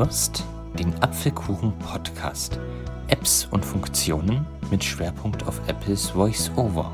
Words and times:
hörst 0.00 0.44
den 0.78 0.94
Apfelkuchen 1.02 1.78
Podcast. 1.78 2.58
Apps 3.08 3.46
und 3.50 3.62
Funktionen 3.62 4.46
mit 4.70 4.82
Schwerpunkt 4.82 5.46
auf 5.46 5.60
Apples 5.68 6.14
VoiceOver. 6.14 6.90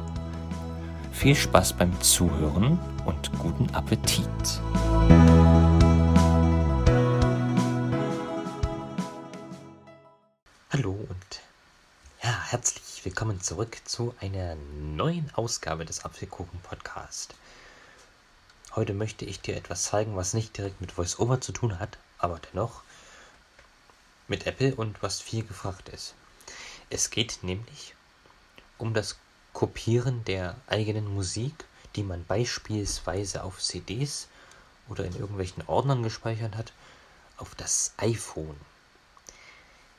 Viel 1.13 1.37
Spaß 1.37 1.75
beim 1.75 2.01
Zuhören 2.01 2.81
und 3.05 3.31
guten 3.39 3.73
Appetit. 3.77 4.27
Hallo 10.73 10.91
und 10.91 11.41
ja, 12.25 12.37
herzlich 12.51 13.05
willkommen 13.05 13.41
zurück 13.41 13.79
zu 13.85 14.17
einer 14.21 14.57
neuen 14.97 15.31
Ausgabe 15.37 15.85
des 15.85 16.05
Apfelkuchen 16.05 16.59
Podcast. 16.65 17.37
Heute 18.75 18.95
möchte 18.95 19.25
ich 19.25 19.41
dir 19.41 19.57
etwas 19.57 19.85
zeigen, 19.85 20.17
was 20.17 20.35
nicht 20.35 20.59
direkt 20.59 20.81
mit 20.81 20.99
VoiceOver 20.99 21.41
zu 21.41 21.53
tun 21.53 21.79
hat, 21.79 21.99
aber 22.19 22.41
dennoch 22.53 22.83
mit 24.29 24.47
Apple 24.47 24.75
und 24.75 25.03
was 25.03 25.21
viel 25.21 25.45
gefragt 25.45 25.89
ist. 25.89 26.15
Es 26.91 27.11
geht 27.11 27.41
nämlich 27.43 27.95
um 28.79 28.95
das 28.95 29.17
Kopieren 29.53 30.25
der 30.25 30.57
eigenen 30.67 31.13
Musik, 31.13 31.65
die 31.95 32.03
man 32.03 32.25
beispielsweise 32.25 33.43
auf 33.43 33.61
CDs 33.61 34.29
oder 34.89 35.05
in 35.05 35.15
irgendwelchen 35.15 35.67
Ordnern 35.67 36.03
gespeichert 36.03 36.57
hat, 36.57 36.73
auf 37.39 37.55
das 37.55 37.95
iPhone. 37.97 38.57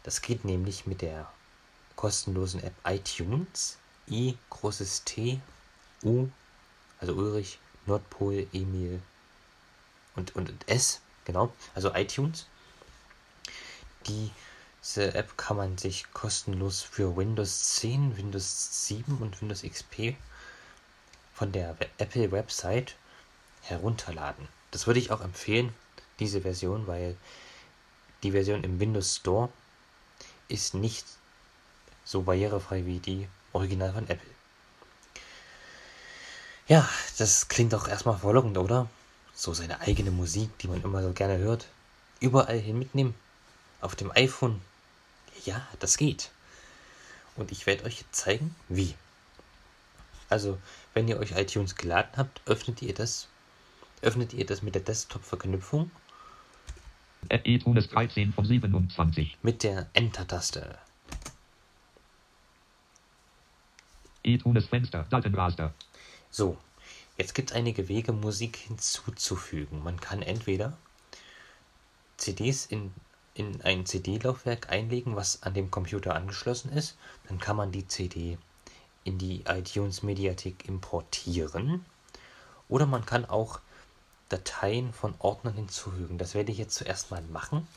Das 0.04 0.22
geht 0.22 0.46
nämlich 0.46 0.86
mit 0.86 1.02
der 1.02 1.32
kostenlosen 1.96 2.64
App 2.64 2.76
iTunes, 2.86 3.78
I 4.10 4.38
großes 4.50 5.04
T, 5.04 5.42
U, 6.04 6.30
also 7.00 7.14
Ulrich, 7.14 7.60
Nordpol, 7.86 8.48
Emil 8.54 9.02
und, 10.16 10.36
und 10.36 10.54
S 10.68 11.02
Genau, 11.28 11.52
also 11.76 11.94
iTunes. 11.94 12.46
Diese 14.08 15.14
App 15.14 15.38
kann 15.38 15.58
man 15.58 15.78
sich 15.78 16.12
kostenlos 16.14 16.82
für 16.82 17.16
Windows 17.16 17.76
10, 17.76 18.18
Windows 18.18 18.88
7 18.88 19.18
und 19.18 19.42
Windows 19.42 19.64
XP 19.64 20.16
von 21.34 21.52
der 21.52 21.76
Apple 21.98 22.32
Website 22.32 22.96
herunterladen. 23.62 24.48
Das 24.72 24.88
würde 24.88 25.00
ich 25.00 25.12
auch 25.12 25.22
empfehlen, 25.22 25.74
diese 26.20 26.42
Version, 26.42 26.88
weil 26.88 27.16
die 28.24 28.32
Version 28.32 28.64
im 28.64 28.80
Windows 28.80 29.18
Store 29.18 29.50
ist 30.48 30.74
nicht 30.74 31.06
so 32.06 32.24
barrierefrei 32.24 32.86
wie 32.86 33.00
die 33.00 33.28
Original 33.54 33.94
von 33.94 34.10
Apple. 34.10 34.30
Ja, 36.68 36.88
das 37.18 37.48
klingt 37.48 37.74
doch 37.74 37.88
erstmal 37.88 38.18
verlockend, 38.18 38.58
oder? 38.58 38.90
so 39.38 39.54
seine 39.54 39.80
eigene 39.82 40.10
Musik, 40.10 40.58
die 40.58 40.68
man 40.68 40.82
immer 40.82 41.04
so 41.04 41.14
gerne 41.14 41.38
hört, 41.38 41.68
überall 42.20 42.58
hin 42.58 42.80
mitnehmen. 42.80 43.14
Auf 43.82 43.96
dem 43.96 44.12
iPhone. 44.12 44.62
Ja, 45.46 45.66
das 45.80 45.98
geht. 45.98 46.32
Und 47.36 47.52
ich 47.52 47.66
werde 47.66 47.84
euch 47.86 48.04
zeigen, 48.12 48.56
wie. 48.70 48.96
Also, 50.30 50.58
wenn 50.94 51.08
ihr 51.08 51.20
euch 51.20 51.32
iTunes 51.32 51.76
geladen 51.76 52.12
habt, 52.18 52.42
öffnet 52.46 52.82
ihr 52.82 52.94
das, 52.94 53.28
öffnet 54.02 54.34
ihr 54.34 54.46
das 54.46 54.62
mit 54.62 54.76
der 54.76 54.82
Desktop-Verknüpfung. 54.82 55.92
iTunes 57.30 57.90
13 57.90 58.34
von 58.34 58.46
27. 58.46 59.38
Mit 59.42 59.64
der 59.64 59.90
Enter-Taste. 59.94 60.78
iTunes 64.24 64.66
Fenster, 64.66 65.06
Datenraster. 65.10 65.74
So, 66.30 66.58
Jetzt 67.18 67.34
gibt 67.34 67.50
es 67.50 67.56
einige 67.56 67.88
Wege, 67.88 68.14
Musik 68.14 68.56
hinzuzufügen. 68.58 69.84
Man 69.84 70.00
kann 70.00 70.22
entweder 70.22 70.78
CDs 72.18 72.68
in, 72.68 72.94
in 73.38 73.62
ein 73.62 73.86
CD-Laufwerk 73.86 74.72
einlegen, 74.72 75.16
was 75.16 75.44
an 75.44 75.54
dem 75.54 75.70
Computer 75.70 76.16
angeschlossen 76.16 76.72
ist. 76.72 76.98
Dann 77.28 77.38
kann 77.38 77.56
man 77.56 77.72
die 77.72 77.88
CD 77.88 78.38
in 79.04 79.18
die 79.18 79.44
iTunes-Mediathek 79.48 80.68
importieren. 80.68 81.86
Oder 82.68 82.88
man 82.88 83.06
kann 83.06 83.26
auch 83.26 83.60
Dateien 84.30 84.92
von 84.92 85.14
Ordnern 85.20 85.54
hinzufügen. 85.54 86.18
Das 86.18 86.34
werde 86.34 86.52
ich 86.52 86.58
jetzt 86.58 86.76
zuerst 86.76 87.12
mal 87.12 87.22
machen. 87.32 87.68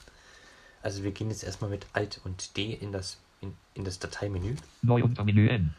Also 0.83 1.05
wir 1.05 1.13
gehen 1.13 1.29
jetzt 1.29 1.45
erstmal 1.45 1.71
mit 1.71 1.87
Alt 1.93 2.21
und 2.25 2.57
D 2.57 2.73
in 2.73 2.91
das, 2.91 3.19
in, 3.43 3.55
in 3.75 3.85
das 3.85 3.99
Dateimenü. 3.99 4.57
Neu 4.83 5.05
unter 5.05 5.25
Menü 5.25 5.49
N. 5.49 5.75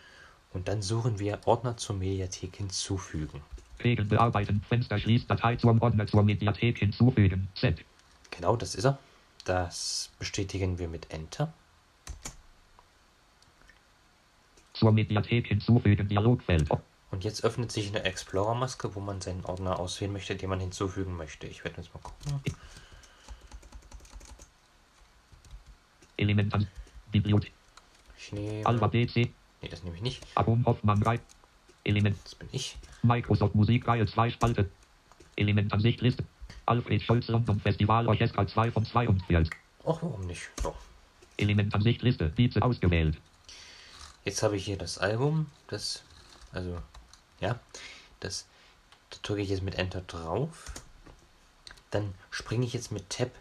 Und 0.54 0.68
dann 0.68 0.82
suchen 0.82 1.18
wir 1.18 1.40
Ordner 1.46 1.76
zur 1.78 1.96
Mediathek 1.96 2.58
hinzufügen. 2.58 3.42
Regeln 3.84 4.08
bearbeiten, 4.08 4.62
Fenster 4.70 5.00
schließt 5.00 5.30
Datei 5.30 5.56
zum 5.56 5.82
Ordner 5.82 6.06
zur 6.06 6.22
Mediathek 6.22 6.78
hinzufügen. 6.78 7.48
Z. 7.56 7.84
Genau, 8.30 8.56
das 8.56 8.76
ist 8.76 8.86
er. 8.86 9.00
Das 9.46 10.12
bestätigen 10.20 10.78
wir 10.78 10.88
mit 10.88 11.12
Enter. 11.12 11.54
Zur 14.74 14.92
Mediathek 14.92 15.48
hinzufügen, 15.48 16.08
Dialogfeld. 16.08 16.70
Und 17.12 17.24
jetzt 17.24 17.44
öffnet 17.44 17.72
sich 17.72 17.90
eine 17.90 18.04
Explorer-Maske, 18.04 18.96
wo 18.96 19.00
man 19.00 19.20
seinen 19.20 19.44
Ordner 19.46 19.80
auswählen 19.80 20.14
möchte, 20.14 20.36
den 20.36 20.50
man 20.50 20.60
hinzufügen 20.60 21.18
möchte. 21.18 21.46
Ich 21.48 21.64
werde 21.64 21.82
jetzt 21.82 21.94
mal 21.94 22.00
gucken. 22.00 22.42
Elementan. 26.18 26.68
Bibliothek. 27.12 27.52
Schnee. 28.18 28.64
Alpha 28.64 28.88
DC. 28.88 29.16
Nee, 29.16 29.70
das 29.70 29.84
nehme 29.84 29.96
ich 29.98 30.02
nicht. 30.02 30.26
Abum 30.36 30.66
Hoffmann 30.66 31.02
3. 31.02 31.20
Element. 31.84 32.18
Das 32.24 32.36
bin 32.36 32.48
ich. 32.52 32.78
Microsoft 33.04 33.56
Musik 33.56 33.88
Reihe 33.88 34.06
2 34.06 34.30
Spalte. 34.30 34.70
Elementansicht 35.36 36.02
Liste. 36.02 36.24
Alfred 36.66 37.02
Scholz 37.02 37.28
London 37.28 37.60
Festival 37.60 38.08
Orchester 38.08 38.46
2 38.48 38.72
von 38.72 38.86
42. 38.86 39.50
Ach, 39.86 39.98
warum 40.02 40.26
nicht? 40.28 40.50
So. 40.62 40.76
Elementansicht 41.38 42.02
Liste. 42.02 42.32
Diese 42.38 42.62
ausgewählt. 42.62 43.18
Jetzt 44.26 44.44
habe 44.44 44.56
ich 44.56 44.66
hier 44.66 44.78
das 44.78 44.98
Album. 44.98 45.48
Das, 45.68 46.04
also, 46.52 46.78
ja, 47.40 47.60
das, 48.20 48.46
da 49.10 49.18
drücke 49.24 49.42
ich 49.42 49.50
jetzt 49.50 49.64
mit 49.64 49.76
Enter 49.76 50.02
drauf. 50.02 50.72
Dann 51.90 52.14
springe 52.30 52.66
ich 52.66 52.74
jetzt 52.74 52.92
mit 52.92 53.10
Tab, 53.10 53.32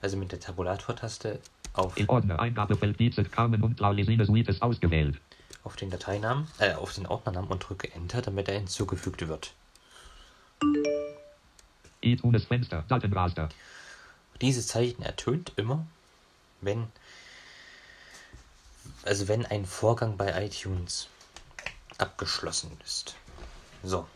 also 0.00 0.16
mit 0.16 0.32
der 0.32 0.40
Tabulator-Taste 0.40 1.40
auf. 1.74 1.96
Im 1.96 2.08
Ordner 2.08 2.40
Eingabefeld 2.40 2.98
Diese 2.98 3.24
Carmen 3.24 3.62
und 3.62 3.78
Laulisine 3.80 4.24
Suites 4.24 4.62
ausgewählt 4.62 5.20
auf 5.62 5.76
den 5.76 5.90
Dateinamen, 5.90 6.48
äh, 6.58 6.74
auf 6.74 6.94
den 6.94 7.06
Ordnernamen 7.06 7.50
und 7.50 7.68
drücke 7.68 7.92
Enter, 7.92 8.22
damit 8.22 8.48
er 8.48 8.54
hinzugefügt 8.54 9.26
wird. 9.28 9.52
iTunes 12.00 12.44
Fenster, 12.44 12.84
Datenraster. 12.88 13.48
Dieses 14.40 14.68
Zeichen 14.68 15.02
ertönt 15.02 15.52
immer, 15.56 15.86
wenn 16.60 16.88
also 19.04 19.28
wenn 19.28 19.46
ein 19.46 19.64
Vorgang 19.64 20.16
bei 20.16 20.44
iTunes 20.44 21.08
abgeschlossen 21.98 22.76
ist. 22.84 23.14
So. 23.82 24.06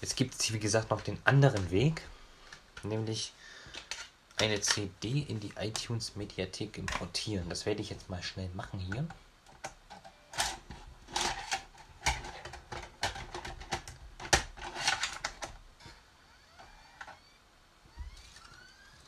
Jetzt 0.00 0.16
gibt 0.16 0.34
es, 0.34 0.52
wie 0.52 0.58
gesagt, 0.58 0.90
noch 0.90 1.02
den 1.02 1.18
anderen 1.24 1.70
Weg, 1.70 2.02
nämlich 2.82 3.32
eine 4.38 4.60
CD 4.60 5.20
in 5.20 5.40
die 5.40 5.52
iTunes 5.58 6.16
Mediathek 6.16 6.78
importieren. 6.78 7.48
Das 7.48 7.66
werde 7.66 7.82
ich 7.82 7.90
jetzt 7.90 8.08
mal 8.08 8.22
schnell 8.22 8.48
machen 8.54 8.78
hier. 8.78 9.06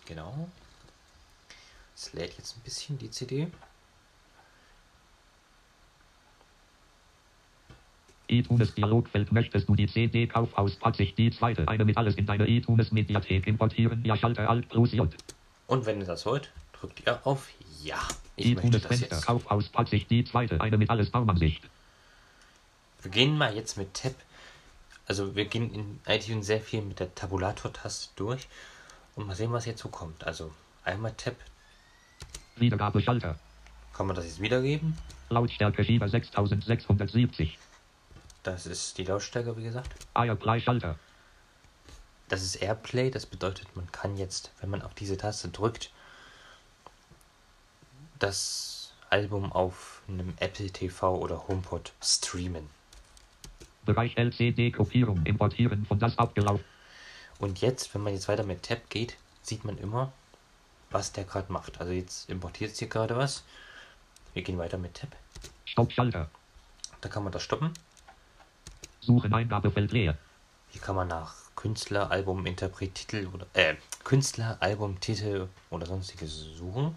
Genau. 0.04 0.50
Es 2.12 2.18
lädt 2.18 2.36
jetzt 2.36 2.56
ein 2.56 2.60
bisschen 2.60 2.98
die 2.98 3.10
CD. 3.10 3.48
iTunes 8.28 8.74
Dialogfeld 8.74 9.30
möchtest 9.30 9.68
du 9.68 9.74
die 9.74 9.86
CD 9.86 10.26
Kauf 10.26 10.56
aus 10.56 10.78
sich 10.96 11.14
die 11.14 11.30
zweite 11.30 11.68
eine 11.68 11.84
mit 11.84 11.98
alles 11.98 12.14
in 12.14 12.24
deine 12.24 12.48
iTunes 12.48 12.90
Mediathek 12.90 13.46
importieren 13.46 14.02
ja 14.06 14.16
Schalter 14.16 14.48
Alt 14.48 14.70
plus 14.70 14.92
J 14.92 15.14
und 15.66 15.84
wenn 15.84 16.00
ihr 16.00 16.06
das 16.06 16.24
wollt 16.24 16.50
drückt 16.72 17.06
ihr 17.06 17.26
auf 17.26 17.50
Ja 17.82 17.98
ich 18.36 18.52
iTunes 18.52 18.86
Fenster 18.86 19.16
jetzt. 19.16 19.26
Kauf 19.26 19.50
aus 19.50 19.70
sich 19.90 20.06
die 20.06 20.24
zweite 20.24 20.62
eine 20.62 20.78
mit 20.78 20.88
alles 20.88 21.10
Baumansicht 21.10 21.68
wir 23.02 23.10
gehen 23.10 23.36
mal 23.36 23.54
jetzt 23.54 23.76
mit 23.76 23.92
Tab 23.92 24.14
also 25.06 25.34
wir 25.34 25.44
gehen 25.46 25.74
in 25.74 26.00
iTunes 26.06 26.46
sehr 26.46 26.60
viel 26.60 26.82
mit 26.82 27.00
der 27.00 27.14
Tabulator-Taste 27.14 28.10
durch 28.16 28.48
und 29.14 29.26
mal 29.26 29.34
sehen, 29.34 29.52
was 29.52 29.66
jetzt 29.66 29.82
so 29.82 29.88
kommt. 29.88 30.24
Also 30.24 30.52
einmal 30.84 31.12
Tab. 31.12 31.34
Wiedergabeschalter. 32.56 33.36
Kann 33.92 34.06
man 34.06 34.16
das 34.16 34.24
jetzt 34.24 34.40
wiedergeben? 34.40 34.96
Lautstärke 35.28 35.84
Schieber 35.84 36.08
6670. 36.08 37.58
Das 38.42 38.66
ist 38.66 38.98
die 38.98 39.04
Lautstärke, 39.04 39.56
wie 39.56 39.62
gesagt. 39.62 39.94
Airplay-Schalter. 40.14 40.98
Das 42.28 42.42
ist 42.42 42.56
Airplay, 42.56 43.10
das 43.10 43.26
bedeutet, 43.26 43.76
man 43.76 43.90
kann 43.92 44.16
jetzt, 44.16 44.52
wenn 44.60 44.70
man 44.70 44.82
auf 44.82 44.94
diese 44.94 45.16
Taste 45.16 45.48
drückt, 45.48 45.90
das 48.18 48.94
Album 49.10 49.52
auf 49.52 50.02
einem 50.08 50.32
Apple 50.38 50.70
TV 50.70 51.14
oder 51.18 51.46
HomePod 51.46 51.92
streamen. 52.02 52.68
Bereich 53.84 54.16
LCD-Kopierung 54.16 55.26
importieren 55.26 55.84
von 55.84 55.98
das 55.98 56.16
abgelaufen. 56.18 56.64
Und 57.38 57.60
jetzt, 57.60 57.92
wenn 57.94 58.02
man 58.02 58.14
jetzt 58.14 58.28
weiter 58.28 58.44
mit 58.44 58.62
Tab 58.62 58.88
geht, 58.88 59.16
sieht 59.42 59.64
man 59.64 59.76
immer, 59.76 60.12
was 60.92 61.12
der 61.12 61.24
gerade 61.24 61.52
macht. 61.52 61.80
Also 61.80 61.92
jetzt 61.92 62.28
importiert 62.28 62.72
es 62.72 62.78
hier 62.78 62.88
gerade 62.88 63.16
was. 63.16 63.44
Wir 64.34 64.42
gehen 64.42 64.58
weiter 64.58 64.78
mit 64.78 64.94
Tab. 64.94 65.14
Stoppschalter. 65.64 66.30
Da 67.00 67.08
kann 67.08 67.24
man 67.24 67.32
das 67.32 67.42
stoppen. 67.42 67.72
Suchen 69.00 69.32
Eingabefeld 69.34 69.92
leer. 69.92 70.16
Hier 70.70 70.80
kann 70.80 70.96
man 70.96 71.08
nach 71.08 71.34
Künstler, 71.56 72.10
Album, 72.10 72.46
Interpret, 72.46 72.94
Titel 72.94 73.28
oder 73.32 73.46
äh, 73.54 73.74
Künstler, 74.04 74.56
Album, 74.60 75.00
Titel 75.00 75.48
oder 75.70 75.86
sonstiges 75.86 76.32
suchen. 76.56 76.96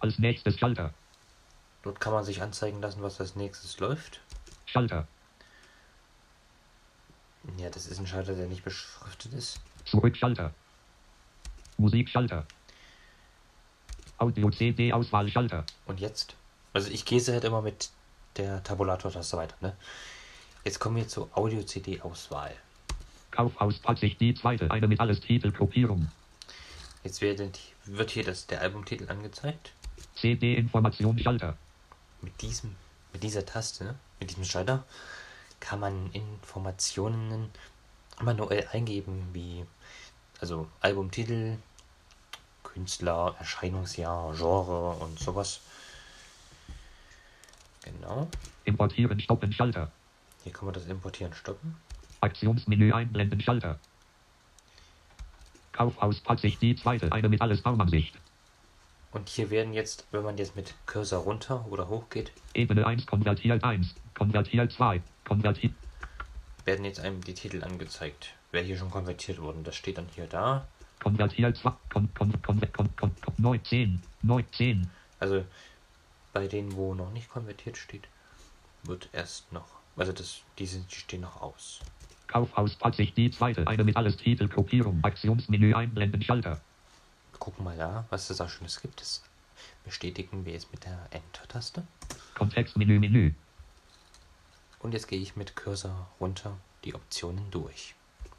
Als 0.00 0.18
nächstes 0.18 0.58
Schalter. 0.58 0.92
Dort 1.82 2.00
kann 2.00 2.12
man 2.12 2.24
sich 2.24 2.42
anzeigen 2.42 2.80
lassen, 2.80 3.02
was 3.02 3.20
als 3.20 3.36
nächstes 3.36 3.78
läuft. 3.78 4.20
Schalter. 4.66 5.06
Ja, 7.58 7.70
das 7.70 7.86
ist 7.86 7.98
ein 7.98 8.06
Schalter, 8.06 8.34
der 8.34 8.46
nicht 8.46 8.64
beschriftet 8.64 9.32
ist. 9.32 9.60
Zurückschalter. 14.18 14.40
Musikschalter. 14.40 15.64
Audio-CD-Auswahlschalter. 15.64 15.64
Und 15.86 16.00
jetzt? 16.00 16.34
Also 16.72 16.90
ich 16.90 17.04
gehe 17.04 17.20
halt 17.20 17.44
immer 17.44 17.62
mit 17.62 17.90
der 18.36 18.62
Tabulator-Taste 18.62 19.36
weiter, 19.36 19.56
ne? 19.60 19.76
Jetzt 20.64 20.78
kommen 20.78 20.96
wir 20.96 21.08
zur 21.08 21.28
Audio-CD-Auswahl. 21.36 22.54
Kaufhaus 23.30 23.80
sich 24.00 24.16
die 24.18 24.34
zweite. 24.34 24.70
Eine 24.70 24.88
mit 24.88 25.00
alles 25.00 25.20
Titelgruppierung. 25.20 26.10
Jetzt 27.04 27.20
werden, 27.20 27.52
wird 27.84 28.10
hier 28.10 28.24
das, 28.24 28.46
der 28.46 28.60
Albumtitel 28.60 29.08
angezeigt. 29.08 29.72
CD-Informationsschalter. 30.16 31.56
Mit 32.20 32.40
diesem, 32.42 32.74
mit 33.12 33.22
dieser 33.22 33.46
Taste, 33.46 33.84
ne? 33.84 33.94
mit 34.18 34.30
diesem 34.30 34.44
Schalter, 34.44 34.84
kann 35.60 35.78
man 35.78 36.10
Informationen 36.12 37.50
manuell 38.20 38.66
eingeben, 38.72 39.28
wie 39.32 39.64
also 40.40 40.68
Albumtitel, 40.80 41.56
Künstler, 42.76 43.34
Erscheinungsjahr, 43.38 44.34
Genre 44.36 44.90
und 45.00 45.18
sowas. 45.18 45.60
Genau. 47.82 48.28
Importieren, 48.66 49.18
stoppen, 49.18 49.50
Schalter. 49.50 49.90
Hier 50.44 50.52
kann 50.52 50.66
man 50.66 50.74
das 50.74 50.84
importieren, 50.84 51.32
stoppen. 51.32 51.74
Aktionsmenü 52.20 52.92
einblenden, 52.92 53.40
Schalter. 53.40 53.78
Kaufhaus 55.72 56.22
sich 56.38 56.58
die 56.58 56.76
zweite. 56.76 57.10
Eine 57.12 57.30
mit 57.30 57.40
alles 57.40 57.62
Baumansicht. 57.62 58.14
Und 59.10 59.30
hier 59.30 59.48
werden 59.48 59.72
jetzt, 59.72 60.04
wenn 60.10 60.22
man 60.22 60.36
jetzt 60.36 60.54
mit 60.54 60.74
Cursor 60.84 61.22
runter 61.22 61.64
oder 61.70 61.88
hoch 61.88 62.10
geht, 62.10 62.30
Ebene 62.52 62.86
1 62.86 63.06
konvertiert 63.06 63.64
1, 63.64 63.94
konvertiert 64.12 64.70
2, 64.70 65.00
konvertiert. 65.24 65.72
werden 66.66 66.84
jetzt 66.84 67.00
einem 67.00 67.24
die 67.24 67.32
Titel 67.32 67.64
angezeigt. 67.64 68.34
Wer 68.52 68.62
hier 68.62 68.76
schon 68.76 68.90
konvertiert 68.90 69.40
worden, 69.40 69.64
das 69.64 69.76
steht 69.76 69.96
dann 69.96 70.08
hier 70.14 70.26
da. 70.26 70.66
Konvertiert 71.00 71.56
2, 71.56 71.72
kon, 71.92 72.08
kon, 72.14 72.32
kon, 72.42 72.60
kon, 72.72 72.96
kon, 72.96 73.14
kon, 73.20 73.34
9, 73.36 73.64
10, 73.64 74.02
9, 74.22 74.44
10. 74.52 74.90
Also 75.20 75.44
bei 76.32 76.46
denen, 76.46 76.74
wo 76.76 76.94
noch 76.94 77.12
nicht 77.12 77.30
konvertiert 77.30 77.76
steht, 77.76 78.08
wird 78.82 79.08
erst 79.12 79.52
noch, 79.52 79.66
also 79.96 80.12
das, 80.12 80.42
die, 80.58 80.66
sind, 80.66 80.90
die 80.90 80.96
stehen 80.96 81.22
noch 81.22 81.40
aus. 81.40 81.80
Kaufhaus 82.26 82.76
sich 82.96 83.14
die 83.14 83.30
zweite. 83.30 83.66
Eine 83.66 83.84
mit 83.84 83.96
alles 83.96 84.16
Titelgruppierung. 84.16 85.02
Aktionsmenü 85.02 85.74
einblenden, 85.74 86.22
Schalter. 86.22 86.60
Gucken 87.38 87.64
mal 87.64 87.76
da, 87.76 88.04
was 88.10 88.30
es 88.30 88.38
da 88.38 88.48
Schönes 88.48 88.80
gibt. 88.80 89.00
Das 89.00 89.22
bestätigen 89.84 90.44
wir 90.44 90.52
jetzt 90.52 90.72
mit 90.72 90.84
der 90.84 90.98
Enter-Taste. 91.10 91.86
Kontextmenü, 92.34 92.98
Menü. 92.98 93.32
Und 94.80 94.92
jetzt 94.92 95.08
gehe 95.08 95.20
ich 95.20 95.36
mit 95.36 95.56
Cursor 95.56 96.08
runter 96.20 96.56
die 96.84 96.94
Optionen 96.94 97.50
durch. 97.50 97.94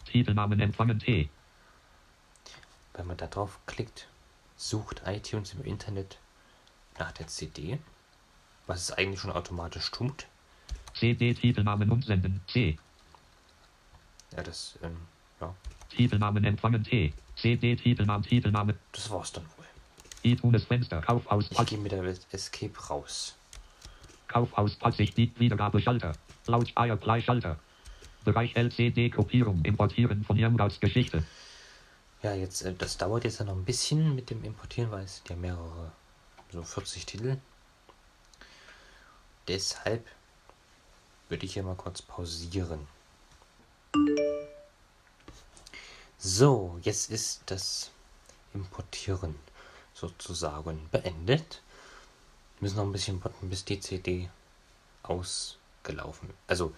Titelnamen 0.06 0.60
empfangen 0.60 1.00
T. 1.00 1.30
Wenn 2.98 3.06
man 3.06 3.16
da 3.16 3.28
drauf 3.28 3.60
klickt, 3.68 4.08
sucht 4.58 5.04
iTunes 5.06 5.54
im 5.54 5.64
Internet 5.64 6.18
nach 6.98 7.12
der 7.12 7.28
CD, 7.28 7.78
was 8.66 8.82
es 8.82 8.92
eigentlich 8.92 9.22
schon 9.22 9.32
automatisch 9.32 9.92
tut. 9.92 10.26
CD-Titelnamen 10.96 11.92
umsenden 11.92 12.42
C. 12.48 12.78
Ja, 14.36 14.42
das, 14.42 14.80
ähm, 14.82 14.98
ja, 15.40 15.54
Titelnamen 15.92 16.44
empfangen 16.44 16.84
T. 16.84 17.14
CD-Titelnamen, 17.36 18.24
Titelname. 18.24 18.76
das 18.92 19.10
war's 19.12 19.32
dann 19.32 19.46
wohl. 19.58 19.66
iTunes 20.24 20.66
Fenster. 20.66 21.02
Kaufhaus 21.02 21.52
Ich 21.52 21.66
gehe 21.68 21.78
mit 21.78 21.92
der 21.92 22.04
Escape 22.32 22.80
raus. 22.90 23.36
Kaufhaus 24.28 24.76
sich 24.96 25.14
die 25.14 25.32
Wiedergabeschalter. 25.38 26.14
Laut 26.48 26.74
Airplay 26.76 27.22
Schalter. 27.22 27.60
Bereich 28.26 28.56
LCD 28.56 29.12
Kopierung. 29.12 29.64
Importieren 29.64 30.24
von 30.24 30.36
Irmgauts 30.36 30.80
Geschichte. 30.80 31.24
Ja, 32.24 32.34
jetzt, 32.34 32.64
äh, 32.64 32.74
das 32.74 32.98
dauert 32.98 33.24
jetzt 33.24 33.40
ja 33.40 33.46
noch 33.46 33.56
ein 33.56 33.66
bisschen 33.66 34.16
mit 34.16 34.30
dem 34.30 34.44
Importieren, 34.44 34.92
weil 34.92 35.06
es 35.06 35.18
sind 35.18 35.30
ja 35.30 35.36
mehrere, 35.36 35.92
so 36.52 36.64
40 36.64 37.06
Titel. 37.06 37.38
Deshalb 39.48 40.06
würde 41.30 41.46
ich 41.46 41.54
hier 41.54 41.64
mal 41.64 41.76
kurz 41.76 42.02
pausieren. 42.02 42.88
So, 46.18 46.80
jetzt 46.82 47.12
ist 47.12 47.42
das 47.46 47.92
Importieren 48.54 49.36
sozusagen 49.94 50.90
beendet. 50.92 51.62
Wir 52.60 52.66
müssen 52.66 52.78
noch 52.78 52.86
ein 52.86 52.92
bisschen 52.92 53.24
warten, 53.24 53.50
bis 53.50 53.64
die 53.66 53.80
CD 53.80 54.30
ausgelaufen, 55.04 56.34
also 56.48 56.74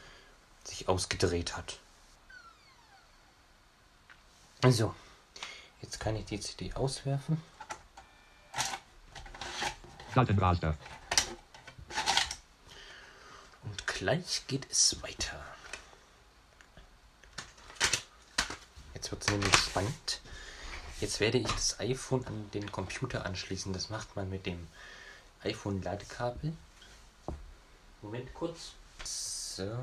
sich 0.63 0.88
ausgedreht 0.88 1.56
hat. 1.56 1.80
So, 4.68 4.94
jetzt 5.81 6.00
kann 6.00 6.16
ich 6.16 6.26
die 6.26 6.40
CD 6.40 6.74
auswerfen. 6.74 7.42
Seitenraster. 10.14 10.76
Und 13.64 13.88
gleich 13.88 14.44
geht 14.48 14.70
es 14.70 15.02
weiter. 15.04 15.40
Jetzt 18.94 19.12
wird 19.12 19.22
es 19.22 19.30
nämlich 19.30 19.56
spannend. 19.56 20.22
Jetzt 21.00 21.20
werde 21.20 21.38
ich 21.38 21.48
das 21.48 21.80
iPhone 21.80 22.26
an 22.26 22.52
den 22.52 22.72
Computer 22.72 23.26
anschließen. 23.26 23.72
Das 23.72 23.90
macht 23.90 24.16
man 24.16 24.30
mit 24.30 24.46
dem 24.46 24.68
iPhone-Ladekabel. 25.44 26.54
Moment 28.02 28.34
kurz. 28.34 28.74
So. 29.04 29.78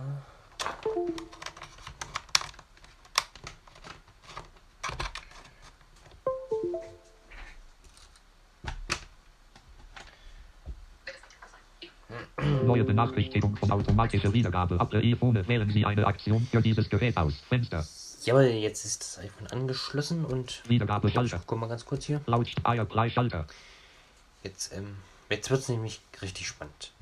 Neue 12.77 12.85
Benachrichtigung 12.85 13.57
von 13.57 13.71
automatischer 13.71 14.31
Wiedergabe. 14.35 14.77
Apple 14.79 15.01
iPhone. 15.01 15.49
Wählen 15.49 15.71
Sie 15.71 15.87
eine 15.87 16.07
Aktion 16.07 16.47
für 16.51 16.61
dieses 16.61 16.91
Gerät 16.91 17.17
aus. 17.17 17.33
Fenster. 17.49 17.87
Jawohl, 18.25 18.45
jetzt 18.45 18.85
ist 18.85 19.01
das 19.01 19.19
iPhone 19.25 19.47
angeschlossen 19.47 20.27
und 20.27 20.63
Wiedergabeschalter. 20.69 21.41
guck 21.47 21.59
mal 21.59 21.69
ganz 21.69 21.87
kurz 21.87 22.05
hier. 22.05 22.21
Laut 22.27 22.53
Airplay 22.67 23.09
Schalter. 23.09 23.47
Jetzt, 24.43 24.75
ähm, 24.75 24.97
jetzt 25.31 25.49
wird 25.49 25.61
es 25.61 25.71
nämlich 25.71 26.03
richtig 26.21 26.49
spannend. 26.49 26.93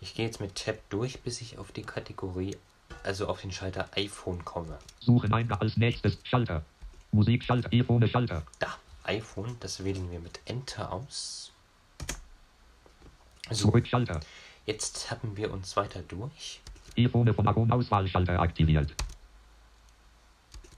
Ich 0.00 0.14
gehe 0.14 0.26
jetzt 0.26 0.40
mit 0.40 0.54
Tab 0.54 0.78
durch, 0.90 1.18
bis 1.22 1.40
ich 1.40 1.58
auf 1.58 1.72
die 1.72 1.82
Kategorie, 1.82 2.56
also 3.02 3.26
auf 3.26 3.40
den 3.40 3.50
Schalter 3.50 3.88
iPhone 3.96 4.44
komme. 4.44 4.78
Suchen 5.00 5.34
ein 5.34 5.50
als 5.50 5.76
nächstes 5.76 6.18
Schalter. 6.22 6.62
Musikschalter. 7.10 7.68
iPhone 7.72 8.06
Schalter. 8.06 8.44
Da, 8.60 8.76
iPhone, 9.02 9.56
das 9.58 9.82
wählen 9.82 10.08
wir 10.12 10.20
mit 10.20 10.38
Enter 10.44 10.92
aus. 10.92 11.50
So, 13.50 13.68
Zurückschalter. 13.68 14.20
Jetzt 14.66 15.10
haben 15.10 15.36
wir 15.36 15.52
uns 15.52 15.76
weiter 15.76 16.02
durch. 16.02 16.60
iPhone 16.96 17.32
von 17.32 17.48
Aron 17.48 17.72
Auswahlschalter 17.72 18.38
aktiviert. 18.40 18.94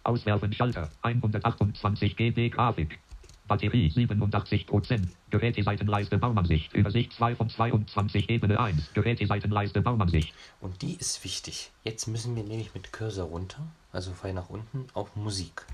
Auswerfen 0.05 0.53
Schalter. 0.53 0.91
128 1.03 2.17
GB 2.17 2.51
Grafik. 2.51 2.99
Batterie 3.47 3.89
87%. 3.89 5.09
Geräteseitenleiste 5.31 6.19
Baumansicht. 6.19 6.73
Übersicht 6.75 7.13
2 7.15 7.35
von 7.35 7.49
22 7.49 8.29
Ebene 8.29 8.61
1. 8.61 8.93
Geräteseitenleiste 8.93 9.81
Baumansicht. 9.81 10.35
Und 10.61 10.81
die 10.83 10.95
ist 10.95 11.25
wichtig. 11.25 11.71
Jetzt 11.83 12.07
müssen 12.07 12.37
wir 12.37 12.45
nämlich 12.45 12.75
mit 12.75 12.93
Cursor 12.93 13.27
runter, 13.27 13.67
also 13.91 14.13
Pfeil 14.13 14.35
nach 14.35 14.51
unten, 14.51 14.87
auf 14.93 15.17
Musik. 15.17 15.65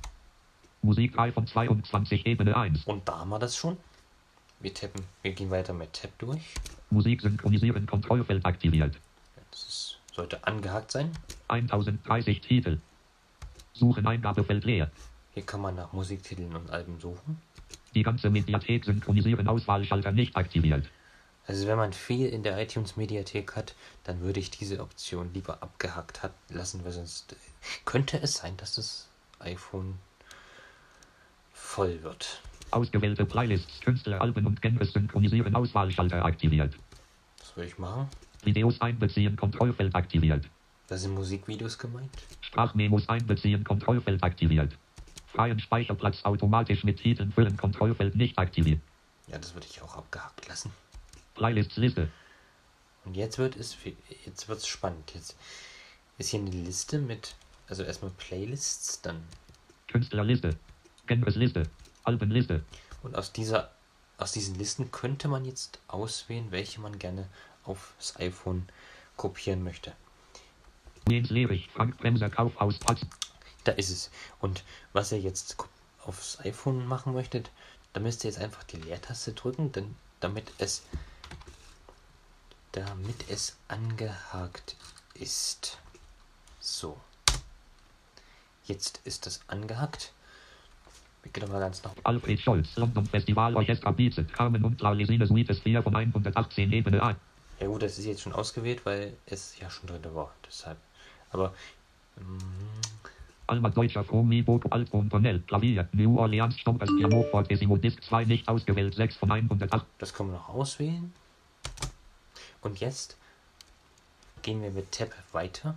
Musik 0.83 1.15
3 1.15 1.33
von 1.33 1.47
22 1.47 2.27
Ebene 2.27 2.57
1. 2.57 2.85
Und 2.85 3.09
da 3.09 3.19
haben 3.21 3.31
wir 3.31 3.39
das 3.39 3.57
schon. 3.57 3.77
Wir 4.65 4.73
tappen, 4.73 5.05
wir 5.21 5.33
gehen 5.33 5.51
weiter 5.51 5.75
mit 5.75 5.93
Tab 5.93 6.19
durch. 6.19 6.41
Musik 6.89 7.21
synchronisieren 7.21 7.85
Kontrollfeld 7.85 8.47
aktiviert. 8.47 8.97
Das 9.51 9.67
ist, 9.67 9.99
sollte 10.11 10.43
angehakt 10.47 10.91
sein. 10.91 11.13
1030 11.49 12.41
Titel. 12.41 12.79
Suchen 13.75 14.07
Eingabefeld 14.07 14.65
leer. 14.65 14.91
Hier 15.35 15.43
kann 15.43 15.61
man 15.61 15.75
nach 15.75 15.93
Musiktiteln 15.93 16.57
und 16.57 16.71
Alben 16.71 16.99
suchen. 16.99 17.43
Die 17.95 18.03
ganze 18.03 18.31
Mediathek 18.31 18.87
synchronisieren 18.87 19.49
Auswahlschalter 19.49 20.13
nicht 20.13 20.35
aktiviert. 20.35 20.89
Also 21.47 21.67
wenn 21.67 21.77
man 21.77 21.93
viel 21.93 22.29
in 22.29 22.43
der 22.43 22.59
iTunes 22.59 22.97
Mediathek 22.97 23.57
hat, 23.57 23.75
dann 24.05 24.23
würde 24.23 24.41
ich 24.41 24.51
diese 24.51 24.81
Option 24.81 25.31
lieber 25.35 25.63
abgehakt 25.63 26.23
hat 26.23 26.33
lassen, 26.49 26.83
weil 26.87 26.93
sonst 26.93 27.35
äh, 27.35 27.37
könnte 27.85 28.19
es 28.19 28.37
sein, 28.37 28.57
dass 28.57 28.77
das 28.77 29.11
iPhone 29.41 29.99
voll 31.53 32.03
wird. 32.03 32.41
Ausgewählte 32.75 33.25
Playlists, 33.25 33.81
Künstler, 33.81 34.21
Alben 34.21 34.47
und 34.47 34.61
Genres 34.61 34.93
synchronisieren. 34.93 35.55
Auswahlschalter 35.55 36.25
aktiviert. 36.25 36.75
Was 37.39 37.57
will 37.57 37.65
ich 37.67 37.79
machen? 37.79 38.09
Videos 38.43 38.81
einbeziehen. 38.81 39.37
Kontrollfeld 39.37 39.95
aktiviert. 39.95 40.49
Da 40.89 40.99
sind 40.99 41.15
Musikvideos 41.15 41.79
gemeint. 41.79 42.11
Sprachmemos 42.41 43.09
einbeziehen. 43.09 43.65
Kontrollfeld 43.65 44.23
aktiviert. 44.23 44.77
Freien 45.27 45.59
Speicherplatz 45.59 46.25
automatisch 46.25 46.85
mit 46.85 46.99
Titeln 46.99 47.33
füllen. 47.33 47.57
Kontrollfeld 47.57 48.17
nicht 48.17 48.39
aktiviert. 48.39 48.81
Ja, 49.29 49.39
das 49.39 49.55
würde 49.55 49.67
ich 49.71 49.81
auch 49.81 49.97
abgehakt 49.97 50.47
lassen. 50.49 50.71
Playlists 51.35 51.77
Liste. 51.77 52.09
Und 53.05 53.17
jetzt 53.17 53.39
wird 53.39 53.57
es 53.57 53.77
jetzt 54.25 54.49
wird's 54.49 54.67
spannend. 54.67 55.13
Jetzt 55.15 55.37
ist 56.19 56.31
hier 56.31 56.41
eine 56.41 56.51
Liste 56.51 56.99
mit, 56.99 57.35
also 57.69 57.83
erstmal 57.83 58.11
Playlists, 58.13 59.01
dann 59.03 59.23
Künstlerliste. 59.89 60.57
Genresliste. 61.07 61.65
Albenliste. 62.05 62.65
und 63.03 63.17
aus 63.17 63.33
dieser 63.33 63.71
aus 64.17 64.31
diesen 64.31 64.55
Listen 64.55 64.93
könnte 64.93 65.27
man 65.27 65.45
jetzt 65.45 65.81
auswählen, 65.89 66.53
welche 66.53 66.81
man 66.81 67.01
gerne 67.01 67.29
aufs 67.65 68.17
iPhone 68.17 68.69
kopieren 69.17 69.65
möchte. 69.65 69.93
Jens 71.09 71.31
Lehrig. 71.31 71.69
Frank 71.75 71.99
Bremser 71.99 72.31
Kaufhaus. 72.31 72.79
Da 73.65 73.73
ist 73.73 73.91
es. 73.91 74.11
Und 74.41 74.63
was 74.93 75.11
ihr 75.11 75.19
jetzt 75.19 75.57
aufs 76.05 76.39
iPhone 76.41 76.87
machen 76.87 77.13
möchtet, 77.13 77.51
da 77.93 78.01
müsst 78.01 78.25
ihr 78.25 78.31
jetzt 78.31 78.41
einfach 78.41 78.63
die 78.63 78.77
Leertaste 78.77 79.33
drücken, 79.33 79.73
denn 79.73 79.97
damit 80.21 80.53
es 80.59 80.85
damit 82.75 83.29
es 83.29 83.57
angehakt 83.69 84.77
ist. 85.15 85.79
So. 86.59 87.01
Jetzt 88.65 89.01
ist 89.05 89.27
es 89.29 89.41
angehakt. 89.47 90.13
Gehen 91.33 91.51
mal 91.51 91.61
ganz 91.61 91.83
nach. 91.83 91.93
Alfred 92.05 92.41
Scholz. 92.41 92.77
London 92.77 93.07
Festival 93.07 93.57
Orchestra 93.57 93.91
Bizet. 93.91 94.33
Carmen 94.33 94.65
und 94.65 94.79
Claulisine 94.79 95.27
Suites 95.27 95.59
4 95.61 95.83
von 95.83 95.97
118 95.97 96.73
Ebene 96.73 97.03
A. 97.03 97.17
Ja 97.61 97.67
gut, 97.67 97.83
das 97.83 97.99
ist 97.99 98.05
jetzt 98.07 98.23
schon 98.23 98.33
ausgewählt, 98.33 98.85
weil 98.85 99.15
es 99.27 99.59
ja 99.59 99.71
schon 99.71 99.89
drin 99.89 100.03
war. 100.15 100.35
Deshalb. 100.47 100.77
Aber 101.31 101.55
mm, 102.17 102.39
Alma 103.47 103.71
Deutscher 103.71 104.05
Chromi 104.05 104.43
Boto 104.43 104.69
Altton 104.69 105.11
Tonell 105.11 105.41
Klavier 105.41 105.89
New 105.93 106.19
Orleans 106.19 106.59
Stompers 106.59 106.91
Piano 106.97 107.25
Fortissimo 107.31 107.77
Disc 107.77 108.03
2 108.05 108.25
nicht 108.25 108.49
ausgewählt 108.49 108.95
6 108.95 109.17
von 109.17 109.31
108 109.31 109.85
das 109.99 110.15
können 110.15 110.31
wir 110.31 110.39
noch 110.39 110.49
auswählen. 110.49 111.13
Und 112.63 112.81
jetzt 112.81 113.17
gehen 114.43 114.63
wir 114.63 114.71
mit 114.71 114.91
Tab 114.93 115.11
weiter. 115.33 115.77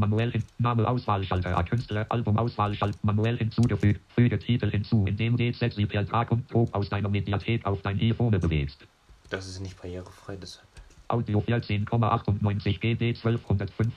Manuell 0.00 0.32
hin 0.32 0.42
Name 0.58 0.88
Auswahlschalter 0.88 1.56
A 1.56 1.62
Künstler 1.62 2.06
Album 2.08 2.38
Auswahlschalter 2.38 2.98
manuell 3.02 3.36
hinzugefügt 3.36 4.00
Füge 4.14 4.38
Titel 4.38 4.70
hinzu 4.70 5.04
indem 5.06 5.36
DZ 5.36 5.74
sie 5.74 5.86
per 5.86 6.04
Drag 6.04 6.30
und 6.30 6.50
Drop 6.50 6.74
aus 6.74 6.88
deiner 6.88 7.10
Mediathek 7.10 7.64
auf 7.66 7.82
dein 7.82 8.00
iPhone 8.00 8.32
bewegst. 8.32 8.86
Das 9.28 9.46
ist 9.46 9.60
nicht 9.60 9.80
barrierefrei, 9.80 10.36
deshalb. 10.36 10.66
Audio 11.08 11.40
14,98 11.40 12.78
GD 12.78 13.08
1205 13.08 13.94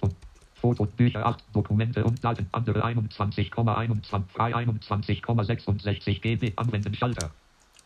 Foto 0.55 0.85
Bücher 0.85 1.25
8 1.25 1.43
Dokumente 1.53 2.03
und 2.03 2.23
Daten 2.23 2.47
andere 2.51 2.83
21,21 2.85 4.23
frei 4.27 4.53
21,66 4.53 6.21
GB 6.21 6.53
Anwenden 6.55 6.93
Schalter. 6.95 7.31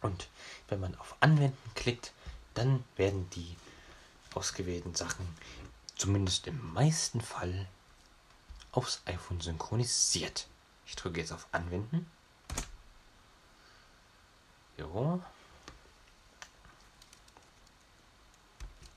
Und 0.02 0.28
wenn 0.70 0.80
man 0.80 0.96
auf 0.96 1.16
Anwenden 1.20 1.58
klickt, 1.76 2.14
dann 2.54 2.84
werden 2.96 3.28
die 3.36 3.56
ausgewählten 4.34 4.94
Sachen 4.96 5.26
zumindest 5.96 6.48
im 6.48 6.74
meisten 6.74 7.22
Fall 7.22 7.68
aufs 8.78 9.02
iPhone 9.06 9.42
synchronisiert. 9.42 10.48
Ich 10.86 10.96
drücke 10.96 11.20
jetzt 11.20 11.32
auf 11.34 11.48
Anwenden. 11.52 12.06
Jo. 14.78 15.20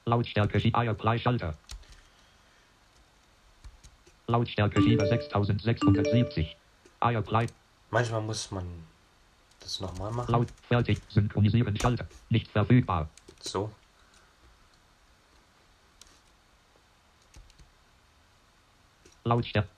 Lautstärke 0.05 0.59
Schie- 0.61 0.75
Airplay 0.77 1.19
Schalter. 1.19 1.57
Lautstärke 4.27 4.83
Schieber 4.83 5.07
6670. 5.07 6.57
Airplay 7.01 7.47
Manchmal 7.91 8.21
muss 8.21 8.51
man 8.51 8.67
das 9.61 9.81
nochmal 9.81 10.13
machen. 10.13 10.31
laut 10.31 10.49
fertig 10.69 11.01
synchronisieren 11.09 11.75
Schalter. 11.81 12.07
Nicht 12.29 12.49
verfügbar. 12.49 13.09
So. 13.41 13.73
Lautstärke. 19.31 19.69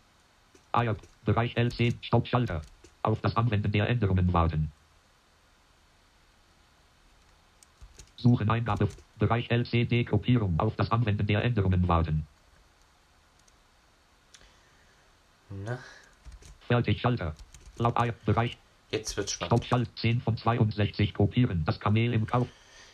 Air 0.73 0.97
Bereich 1.25 1.56
LC 1.56 1.94
Stopp 2.00 2.26
Schalter. 2.26 2.62
Auf 3.02 3.21
das 3.21 3.37
Anwenden 3.37 3.71
der 3.71 3.88
Änderungen 3.88 4.32
warten. 4.32 4.73
Suchen 8.16 8.49
Eingabe. 8.49 8.88
Bereich 9.18 9.50
LCD 9.50 10.04
Gruppierung. 10.04 10.59
Auf 10.59 10.75
das 10.76 10.90
Anwenden 10.90 11.26
der 11.26 11.44
Änderungen 11.44 11.87
warten. 11.87 12.26
Na, 15.50 15.78
Fertig 16.66 17.00
Schalter. 17.00 17.35
Laut 17.76 17.99
Air 17.99 18.14
Bereich 18.25 18.56
jetzt 18.90 19.16
wird's 19.16 19.32
spannend. 19.32 19.64
Stopp 19.64 19.64
Schalt 19.66 19.90
10 19.99 20.23
von 20.23 20.37
62 20.37 21.12
kopieren. 21.12 21.64
Das 21.66 21.78
Kamel 21.78 22.14
im 22.14 22.26
Kauf. 22.26 22.49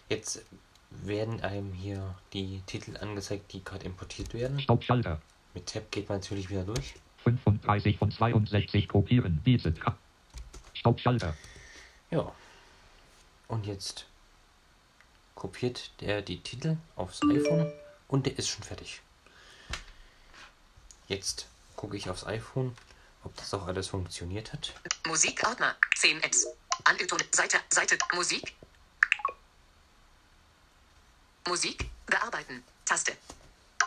Jetzt 0.08 0.44
werden 0.90 1.40
einem 1.42 1.72
hier 1.72 2.16
die 2.32 2.62
Titel 2.66 2.96
angezeigt, 2.96 3.52
die 3.52 3.62
gerade 3.62 3.84
importiert 3.84 4.34
werden. 4.34 4.58
Stopp 4.58 4.82
Schalter. 4.82 5.20
Mit 5.58 5.66
Tab 5.66 5.90
geht 5.90 6.08
man 6.08 6.18
natürlich 6.20 6.48
wieder 6.50 6.62
durch. 6.62 6.94
35 7.24 7.98
von 7.98 8.12
62 8.12 8.86
kopieren. 8.86 9.40
Bizet. 9.42 9.76
Stopp 10.72 11.00
Schalter. 11.00 11.36
Ja. 12.12 12.32
Und 13.48 13.66
jetzt 13.66 14.06
kopiert 15.34 15.90
der 16.00 16.22
die 16.22 16.40
Titel 16.40 16.76
aufs 16.94 17.22
iPhone 17.24 17.72
und 18.06 18.26
der 18.26 18.38
ist 18.38 18.48
schon 18.48 18.62
fertig. 18.62 19.00
Jetzt 21.08 21.48
gucke 21.74 21.96
ich 21.96 22.08
aufs 22.08 22.24
iPhone, 22.24 22.76
ob 23.24 23.34
das 23.34 23.52
auch 23.52 23.66
alles 23.66 23.88
funktioniert 23.88 24.52
hat. 24.52 24.72
Musikordner. 25.08 25.74
10 25.96 26.22
Apps. 26.22 26.46
Angeton. 26.84 27.18
Seite. 27.32 27.58
Seite. 27.68 27.98
Musik. 28.14 28.54
Musik. 31.48 31.90
Bearbeiten. 32.06 32.62
Taste. 32.84 33.16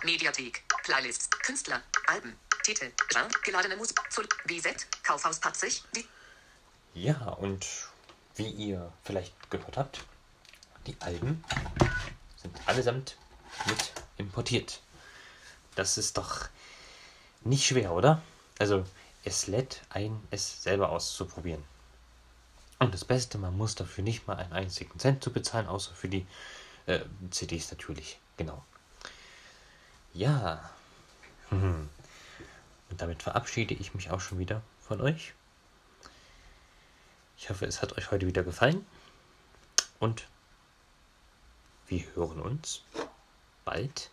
Mediathek. 0.04 0.64
Playlists. 0.84 1.30
Künstler. 1.44 1.82
Alben. 2.08 2.36
Titel. 2.64 2.92
Genre. 3.10 3.30
Geladene 3.44 3.76
Musik. 3.76 4.00
Full. 4.10 4.28
BZ. 4.46 4.88
Kaufhaus 5.04 5.40
Patzig. 5.40 5.84
Die 5.96 6.08
Ja, 6.94 7.18
und 7.30 7.66
wie 8.36 8.50
ihr 8.50 8.92
vielleicht 9.04 9.50
gehört 9.50 9.78
habt, 9.78 10.02
die 10.88 10.96
Alben 11.00 11.44
sind 12.42 12.56
allesamt 12.68 13.18
mit 13.68 13.94
importiert. 14.18 14.82
Das 15.76 15.98
ist 15.98 16.18
doch 16.18 16.48
nicht 17.44 17.66
schwer, 17.66 17.92
oder? 17.92 18.22
Also, 18.60 18.86
es 19.24 19.48
lädt 19.48 19.82
ein, 19.90 20.20
es 20.32 20.64
selber 20.64 20.90
auszuprobieren. 20.90 21.64
Und 22.80 22.94
das 22.94 23.06
Beste, 23.06 23.38
man 23.38 23.56
muss 23.56 23.76
dafür 23.76 24.04
nicht 24.04 24.26
mal 24.26 24.38
einen 24.38 24.54
einzigen 24.54 24.98
Cent 25.00 25.24
zu 25.24 25.32
bezahlen, 25.32 25.68
außer 25.68 25.94
für 25.94 26.10
die 26.10 26.26
äh, 26.88 27.02
CDs 27.30 27.70
natürlich. 27.70 28.20
Genau. 28.38 28.64
Ja. 30.14 30.70
Mhm. 31.50 31.90
Und 32.90 33.02
damit 33.02 33.24
verabschiede 33.24 33.74
ich 33.74 33.94
mich 33.94 34.12
auch 34.12 34.20
schon 34.20 34.40
wieder 34.40 34.62
von 34.82 35.02
euch. 35.02 35.34
Ich 37.38 37.50
hoffe, 37.50 37.66
es 37.66 37.82
hat 37.82 37.98
euch 37.98 38.12
heute 38.12 38.28
wieder 38.28 38.44
gefallen. 38.44 38.86
Und 40.00 40.28
wir 41.88 42.04
hören 42.16 42.42
uns 42.42 42.84
bald 43.66 44.12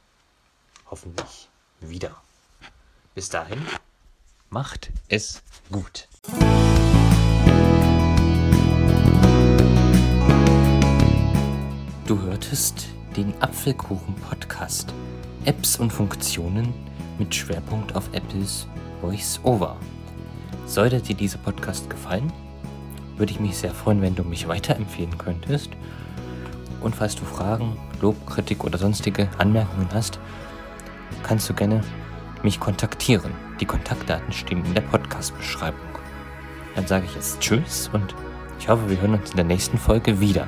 hoffentlich 0.90 1.49
wieder. 1.81 2.21
Bis 3.14 3.28
dahin, 3.28 3.64
macht 4.50 4.90
es 5.09 5.43
gut. 5.71 6.09
Du 12.07 12.19
hörtest 12.23 12.87
den 13.17 13.35
Apfelkuchen-Podcast. 13.43 14.95
Apps 15.49 15.76
und 15.78 15.90
Funktionen 15.90 16.75
mit 17.19 17.35
Schwerpunkt 17.35 17.97
auf 17.97 18.11
Apples 18.12 18.67
Voice-Over. 19.00 19.78
Sollte 20.67 21.00
dir 21.00 21.14
dieser 21.14 21.38
Podcast 21.38 21.88
gefallen, 21.88 22.31
würde 23.17 23.33
ich 23.33 23.40
mich 23.40 23.57
sehr 23.57 23.73
freuen, 23.73 24.02
wenn 24.02 24.14
du 24.14 24.25
mich 24.25 24.47
weiterempfehlen 24.47 25.17
könntest. 25.17 25.71
Und 26.83 26.95
falls 26.95 27.17
du 27.17 27.25
Fragen, 27.25 27.78
Lob, 28.02 28.26
Kritik 28.26 28.62
oder 28.62 28.76
sonstige 28.76 29.26
Anmerkungen 29.38 29.88
hast, 29.95 30.21
kannst 31.23 31.49
du 31.49 31.55
gerne 31.55 31.81
mich 32.43 32.61
kontaktieren. 32.61 33.33
Die 33.59 33.64
Kontaktdaten 33.64 34.31
stehen 34.35 34.62
in 34.67 34.75
der 34.75 34.83
Podcast-Beschreibung. 34.83 35.81
Dann 36.75 36.87
sage 36.87 37.07
ich 37.07 37.14
jetzt 37.14 37.40
Tschüss 37.40 37.88
und 37.95 38.14
ich 38.61 38.69
hoffe, 38.69 38.90
wir 38.90 39.00
hören 39.00 39.14
uns 39.14 39.31
in 39.31 39.37
der 39.37 39.47
nächsten 39.47 39.78
Folge 39.78 40.21
wieder. 40.21 40.47